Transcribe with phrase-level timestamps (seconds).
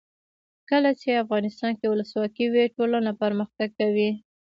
[0.69, 4.09] کله چې افغانستان کې ولسواکي وي ټولنه پرمختګ کوي.